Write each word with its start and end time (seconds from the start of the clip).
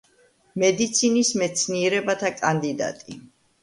მედიცინის 0.63 1.31
მეცნიერებათა 1.43 2.35
კანდიდატი. 2.43 3.25